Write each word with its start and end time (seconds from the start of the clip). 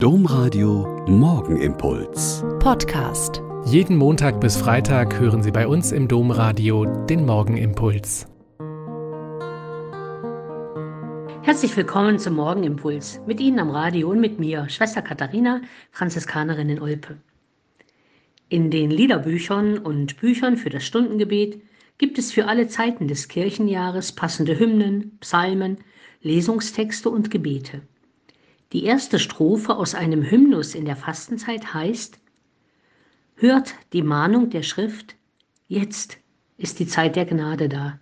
Domradio 0.00 1.04
Morgenimpuls. 1.08 2.44
Podcast. 2.60 3.42
Jeden 3.64 3.96
Montag 3.96 4.40
bis 4.40 4.56
Freitag 4.56 5.18
hören 5.18 5.42
Sie 5.42 5.50
bei 5.50 5.66
uns 5.66 5.90
im 5.90 6.06
Domradio 6.06 6.84
den 6.84 7.26
Morgenimpuls. 7.26 8.28
Herzlich 11.42 11.76
willkommen 11.76 12.20
zum 12.20 12.36
Morgenimpuls. 12.36 13.20
Mit 13.26 13.40
Ihnen 13.40 13.58
am 13.58 13.70
Radio 13.70 14.10
und 14.10 14.20
mit 14.20 14.38
mir, 14.38 14.68
Schwester 14.68 15.02
Katharina, 15.02 15.62
Franziskanerin 15.90 16.68
in 16.68 16.80
Olpe. 16.80 17.16
In 18.48 18.70
den 18.70 18.92
Liederbüchern 18.92 19.78
und 19.78 20.20
Büchern 20.20 20.56
für 20.56 20.70
das 20.70 20.84
Stundengebet 20.84 21.60
gibt 21.98 22.18
es 22.18 22.30
für 22.30 22.46
alle 22.46 22.68
Zeiten 22.68 23.08
des 23.08 23.26
Kirchenjahres 23.26 24.12
passende 24.12 24.60
Hymnen, 24.60 25.18
Psalmen, 25.18 25.78
Lesungstexte 26.22 27.10
und 27.10 27.32
Gebete. 27.32 27.82
Die 28.72 28.84
erste 28.84 29.18
Strophe 29.18 29.76
aus 29.76 29.94
einem 29.94 30.22
Hymnus 30.22 30.74
in 30.74 30.84
der 30.84 30.96
Fastenzeit 30.96 31.72
heißt, 31.72 32.18
Hört 33.36 33.74
die 33.92 34.02
Mahnung 34.02 34.50
der 34.50 34.62
Schrift, 34.62 35.14
jetzt 35.68 36.18
ist 36.58 36.80
die 36.80 36.86
Zeit 36.86 37.14
der 37.16 37.24
Gnade 37.24 37.68
da. 37.68 37.98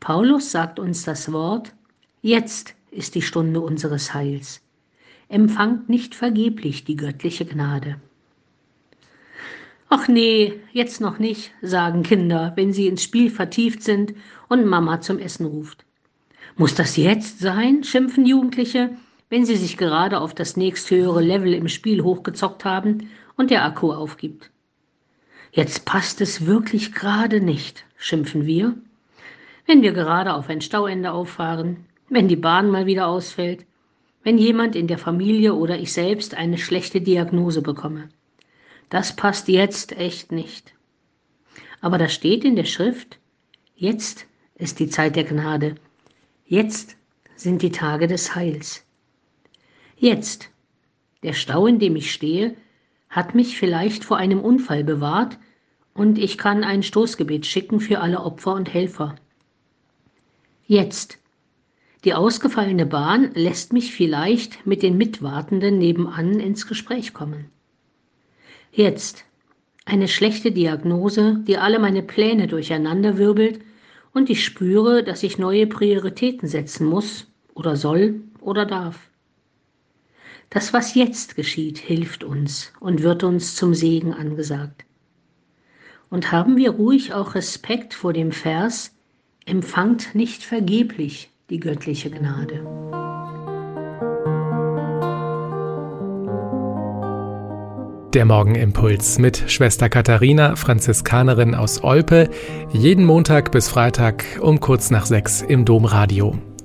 Paulus 0.00 0.50
sagt 0.50 0.78
uns 0.78 1.04
das 1.04 1.32
Wort, 1.32 1.74
jetzt 2.22 2.74
ist 2.90 3.14
die 3.14 3.22
Stunde 3.22 3.60
unseres 3.60 4.14
Heils. 4.14 4.62
Empfangt 5.28 5.88
nicht 5.90 6.14
vergeblich 6.14 6.84
die 6.84 6.96
göttliche 6.96 7.44
Gnade. 7.44 8.00
Ach 9.90 10.08
nee, 10.08 10.54
jetzt 10.72 11.00
noch 11.00 11.18
nicht, 11.18 11.52
sagen 11.60 12.02
Kinder, 12.02 12.52
wenn 12.56 12.72
sie 12.72 12.88
ins 12.88 13.02
Spiel 13.02 13.30
vertieft 13.30 13.82
sind 13.82 14.14
und 14.48 14.66
Mama 14.66 15.02
zum 15.02 15.18
Essen 15.18 15.46
ruft. 15.46 15.84
Muss 16.56 16.74
das 16.74 16.96
jetzt 16.96 17.38
sein? 17.38 17.84
schimpfen 17.84 18.26
Jugendliche 18.26 18.96
wenn 19.30 19.44
sie 19.44 19.56
sich 19.56 19.76
gerade 19.76 20.20
auf 20.20 20.34
das 20.34 20.56
nächsthöhere 20.56 21.20
Level 21.20 21.52
im 21.54 21.68
Spiel 21.68 22.02
hochgezockt 22.02 22.64
haben 22.64 23.10
und 23.36 23.50
der 23.50 23.64
Akku 23.64 23.92
aufgibt. 23.92 24.50
Jetzt 25.52 25.84
passt 25.84 26.20
es 26.20 26.46
wirklich 26.46 26.92
gerade 26.92 27.40
nicht, 27.40 27.84
schimpfen 27.96 28.46
wir, 28.46 28.74
wenn 29.66 29.82
wir 29.82 29.92
gerade 29.92 30.34
auf 30.34 30.48
ein 30.48 30.60
Stauende 30.60 31.12
auffahren, 31.12 31.84
wenn 32.08 32.28
die 32.28 32.36
Bahn 32.36 32.70
mal 32.70 32.86
wieder 32.86 33.06
ausfällt, 33.06 33.66
wenn 34.24 34.38
jemand 34.38 34.76
in 34.76 34.88
der 34.88 34.98
Familie 34.98 35.54
oder 35.54 35.78
ich 35.78 35.92
selbst 35.92 36.34
eine 36.34 36.58
schlechte 36.58 37.00
Diagnose 37.00 37.62
bekomme. 37.62 38.08
Das 38.90 39.14
passt 39.14 39.48
jetzt 39.48 39.92
echt 39.92 40.32
nicht. 40.32 40.72
Aber 41.80 41.98
da 41.98 42.08
steht 42.08 42.44
in 42.44 42.56
der 42.56 42.64
Schrift, 42.64 43.18
jetzt 43.76 44.26
ist 44.56 44.80
die 44.80 44.88
Zeit 44.88 45.16
der 45.16 45.24
Gnade, 45.24 45.76
jetzt 46.46 46.96
sind 47.36 47.62
die 47.62 47.70
Tage 47.70 48.06
des 48.06 48.34
Heils. 48.34 48.84
Jetzt. 50.00 50.50
Der 51.24 51.32
Stau, 51.32 51.66
in 51.66 51.80
dem 51.80 51.96
ich 51.96 52.12
stehe, 52.12 52.54
hat 53.08 53.34
mich 53.34 53.58
vielleicht 53.58 54.04
vor 54.04 54.16
einem 54.16 54.40
Unfall 54.40 54.84
bewahrt 54.84 55.38
und 55.92 56.18
ich 56.18 56.38
kann 56.38 56.62
ein 56.62 56.84
Stoßgebet 56.84 57.46
schicken 57.46 57.80
für 57.80 57.98
alle 57.98 58.22
Opfer 58.22 58.54
und 58.54 58.72
Helfer. 58.72 59.16
Jetzt. 60.68 61.18
Die 62.04 62.14
ausgefallene 62.14 62.86
Bahn 62.86 63.32
lässt 63.34 63.72
mich 63.72 63.92
vielleicht 63.92 64.64
mit 64.64 64.84
den 64.84 64.96
Mitwartenden 64.96 65.78
nebenan 65.78 66.38
ins 66.38 66.68
Gespräch 66.68 67.12
kommen. 67.12 67.50
Jetzt. 68.70 69.24
Eine 69.84 70.06
schlechte 70.06 70.52
Diagnose, 70.52 71.42
die 71.48 71.56
alle 71.56 71.80
meine 71.80 72.04
Pläne 72.04 72.46
durcheinanderwirbelt 72.46 73.62
und 74.12 74.30
ich 74.30 74.44
spüre, 74.44 75.02
dass 75.02 75.24
ich 75.24 75.38
neue 75.38 75.66
Prioritäten 75.66 76.46
setzen 76.46 76.86
muss 76.86 77.26
oder 77.54 77.74
soll 77.74 78.20
oder 78.40 78.64
darf. 78.64 79.07
Das, 80.50 80.72
was 80.72 80.94
jetzt 80.94 81.36
geschieht, 81.36 81.78
hilft 81.78 82.24
uns 82.24 82.72
und 82.80 83.02
wird 83.02 83.22
uns 83.22 83.54
zum 83.54 83.74
Segen 83.74 84.14
angesagt. 84.14 84.84
Und 86.08 86.32
haben 86.32 86.56
wir 86.56 86.70
ruhig 86.70 87.12
auch 87.12 87.34
Respekt 87.34 87.92
vor 87.92 88.14
dem 88.14 88.32
Vers, 88.32 88.92
empfangt 89.44 90.14
nicht 90.14 90.42
vergeblich 90.42 91.30
die 91.50 91.60
göttliche 91.60 92.10
Gnade. 92.10 92.62
Der 98.14 98.24
Morgenimpuls 98.24 99.18
mit 99.18 99.50
Schwester 99.50 99.90
Katharina, 99.90 100.56
Franziskanerin 100.56 101.54
aus 101.54 101.84
Olpe, 101.84 102.30
jeden 102.72 103.04
Montag 103.04 103.52
bis 103.52 103.68
Freitag 103.68 104.24
um 104.40 104.60
kurz 104.60 104.90
nach 104.90 105.04
sechs 105.04 105.42
im 105.42 105.66
Domradio. 105.66 106.38